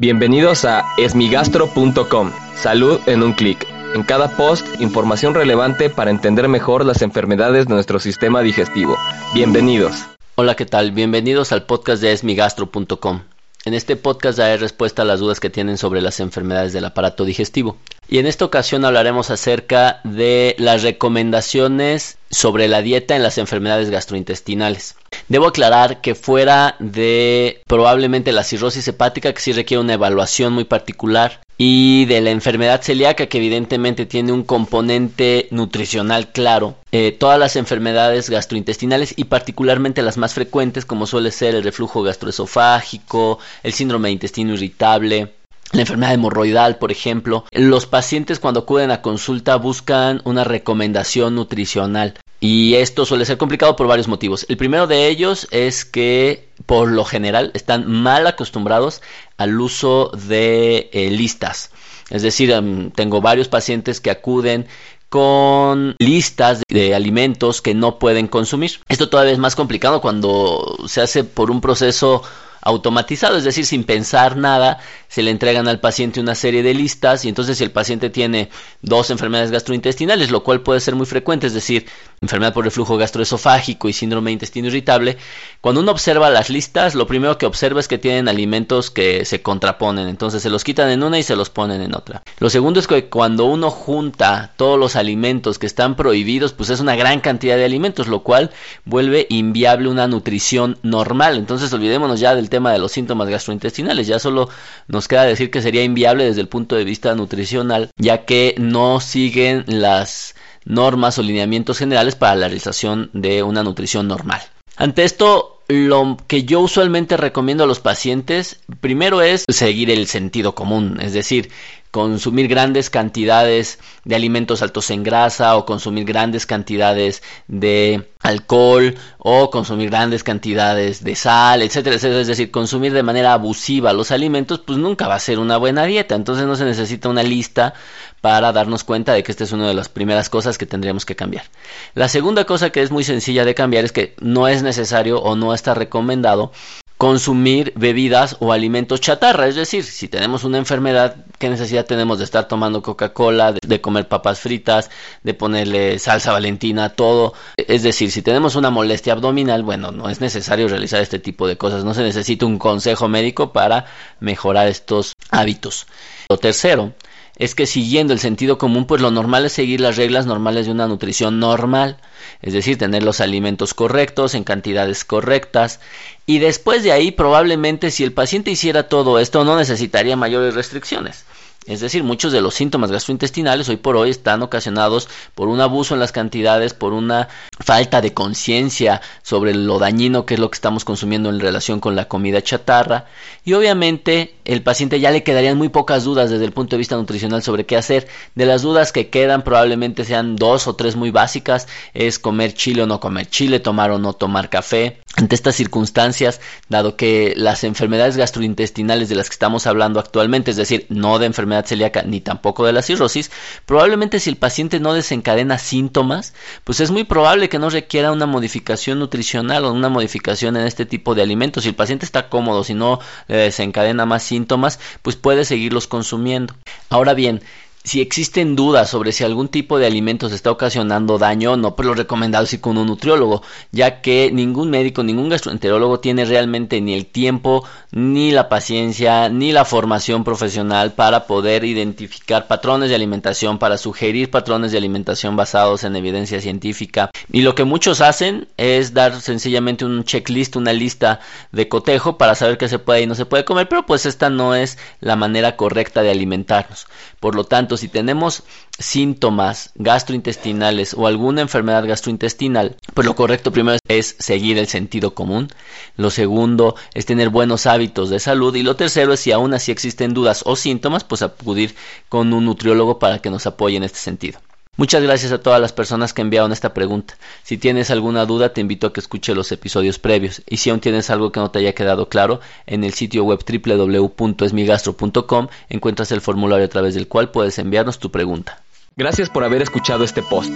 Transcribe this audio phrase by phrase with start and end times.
[0.00, 2.32] Bienvenidos a esmigastro.com.
[2.56, 3.66] Salud en un clic.
[3.94, 8.96] En cada post, información relevante para entender mejor las enfermedades de nuestro sistema digestivo.
[9.34, 10.06] Bienvenidos.
[10.36, 10.92] Hola, ¿qué tal?
[10.92, 13.20] Bienvenidos al podcast de esmigastro.com.
[13.66, 17.26] En este podcast daré respuesta a las dudas que tienen sobre las enfermedades del aparato
[17.26, 17.76] digestivo.
[18.08, 23.90] Y en esta ocasión hablaremos acerca de las recomendaciones sobre la dieta en las enfermedades
[23.90, 24.96] gastrointestinales.
[25.28, 30.64] Debo aclarar que fuera de probablemente la cirrosis hepática, que sí requiere una evaluación muy
[30.64, 37.38] particular, y de la enfermedad celíaca, que evidentemente tiene un componente nutricional claro, eh, todas
[37.38, 43.74] las enfermedades gastrointestinales y particularmente las más frecuentes, como suele ser el reflujo gastroesofágico, el
[43.74, 45.34] síndrome de intestino irritable,
[45.72, 47.44] la enfermedad hemorroidal, por ejemplo.
[47.52, 52.14] Los pacientes cuando acuden a consulta buscan una recomendación nutricional.
[52.40, 54.46] Y esto suele ser complicado por varios motivos.
[54.48, 59.02] El primero de ellos es que por lo general están mal acostumbrados
[59.38, 61.72] al uso de eh, listas.
[62.10, 64.68] Es decir, em, tengo varios pacientes que acuden
[65.08, 68.78] con listas de alimentos que no pueden consumir.
[68.88, 72.22] Esto todavía es más complicado cuando se hace por un proceso
[72.62, 77.24] automatizado, es decir, sin pensar nada, se le entregan al paciente una serie de listas
[77.24, 78.50] y entonces si el paciente tiene
[78.82, 81.86] dos enfermedades gastrointestinales, lo cual puede ser muy frecuente, es decir,
[82.22, 85.16] enfermedad por reflujo gastroesofágico y síndrome de intestino irritable,
[85.62, 89.40] cuando uno observa las listas, lo primero que observa es que tienen alimentos que se
[89.40, 92.22] contraponen, entonces se los quitan en una y se los ponen en otra.
[92.38, 96.80] Lo segundo es que cuando uno junta todos los alimentos que están prohibidos, pues es
[96.80, 98.50] una gran cantidad de alimentos, lo cual
[98.84, 101.38] vuelve inviable una nutrición normal.
[101.38, 104.06] Entonces olvidémonos ya del tema de los síntomas gastrointestinales.
[104.06, 104.50] Ya solo
[104.88, 109.00] nos queda decir que sería inviable desde el punto de vista nutricional, ya que no
[109.00, 110.34] siguen las
[110.70, 114.40] normas o lineamientos generales para la realización de una nutrición normal.
[114.76, 120.54] Ante esto, lo que yo usualmente recomiendo a los pacientes, primero es seguir el sentido
[120.54, 121.50] común, es decir,
[121.90, 129.50] consumir grandes cantidades de alimentos altos en grasa o consumir grandes cantidades de alcohol o
[129.50, 134.60] consumir grandes cantidades de sal, etcétera, etcétera, es decir, consumir de manera abusiva los alimentos,
[134.60, 137.74] pues nunca va a ser una buena dieta, entonces no se necesita una lista
[138.20, 141.16] para darnos cuenta de que esta es una de las primeras cosas que tendríamos que
[141.16, 141.46] cambiar.
[141.94, 145.34] La segunda cosa que es muy sencilla de cambiar es que no es necesario o
[145.34, 146.52] no está recomendado
[147.00, 149.46] consumir bebidas o alimentos chatarra.
[149.46, 154.06] Es decir, si tenemos una enfermedad, ¿qué necesidad tenemos de estar tomando Coca-Cola, de, comer
[154.08, 154.90] papas fritas,
[155.22, 157.32] de ponerle salsa valentina, todo?
[157.56, 161.56] Es decir, si tenemos una molestia abdominal, bueno, no es necesario realizar este tipo de
[161.56, 161.82] cosas.
[161.82, 163.86] No se necesita un consejo médico para
[164.20, 165.86] mejorar estos hábitos.
[166.28, 166.92] Lo tercero
[167.36, 170.72] es que siguiendo el sentido común, pues lo normal es seguir las reglas normales de
[170.72, 171.96] una nutrición normal,
[172.42, 175.80] es decir, tener los alimentos correctos en cantidades correctas
[176.26, 181.24] y después de ahí probablemente si el paciente hiciera todo esto no necesitaría mayores restricciones.
[181.66, 185.92] Es decir, muchos de los síntomas gastrointestinales hoy por hoy están ocasionados por un abuso
[185.92, 187.28] en las cantidades, por una
[187.58, 191.96] falta de conciencia sobre lo dañino que es lo que estamos consumiendo en relación con
[191.96, 193.04] la comida chatarra.
[193.44, 196.96] Y obviamente el paciente ya le quedarían muy pocas dudas desde el punto de vista
[196.96, 198.08] nutricional sobre qué hacer.
[198.34, 202.82] De las dudas que quedan probablemente sean dos o tres muy básicas, es comer chile
[202.82, 207.62] o no comer chile, tomar o no tomar café, ante estas circunstancias, dado que las
[207.64, 212.20] enfermedades gastrointestinales de las que estamos hablando actualmente, es decir, no de enfermedad celíaca ni
[212.20, 213.30] tampoco de la cirrosis,
[213.66, 218.26] probablemente si el paciente no desencadena síntomas, pues es muy probable que no requiera una
[218.26, 221.64] modificación nutricional o una modificación en este tipo de alimentos.
[221.64, 226.54] Si el paciente está cómodo, si no desencadena más síntomas, pues puede seguirlos consumiendo.
[226.88, 227.42] Ahora bien,
[227.82, 231.94] si existen dudas sobre si algún tipo de alimentos está ocasionando daño, no, pues lo
[231.94, 233.42] recomendado es con un nutriólogo,
[233.72, 239.52] ya que ningún médico, ningún gastroenterólogo tiene realmente ni el tiempo, ni la paciencia, ni
[239.52, 245.82] la formación profesional para poder identificar patrones de alimentación, para sugerir patrones de alimentación basados
[245.84, 247.10] en evidencia científica.
[247.32, 251.20] Y lo que muchos hacen es dar sencillamente un checklist, una lista
[251.50, 254.28] de cotejo para saber qué se puede y no se puede comer, pero pues esta
[254.28, 256.86] no es la manera correcta de alimentarnos.
[257.20, 258.42] Por lo tanto, si tenemos
[258.78, 265.48] síntomas gastrointestinales o alguna enfermedad gastrointestinal, pues lo correcto primero es seguir el sentido común.
[265.96, 268.56] Lo segundo es tener buenos hábitos de salud.
[268.56, 271.76] Y lo tercero es si aún así existen dudas o síntomas, pues acudir
[272.08, 274.40] con un nutriólogo para que nos apoye en este sentido.
[274.80, 277.18] Muchas gracias a todas las personas que enviaron esta pregunta.
[277.42, 280.40] Si tienes alguna duda, te invito a que escuche los episodios previos.
[280.48, 283.44] Y si aún tienes algo que no te haya quedado claro, en el sitio web
[283.44, 288.62] www.esmigastro.com encuentras el formulario a través del cual puedes enviarnos tu pregunta.
[288.96, 290.50] Gracias por haber escuchado este post.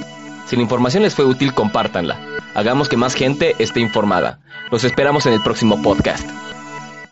[0.47, 2.19] Si la información les fue útil, compártanla.
[2.55, 4.41] Hagamos que más gente esté informada.
[4.71, 6.27] Los esperamos en el próximo podcast.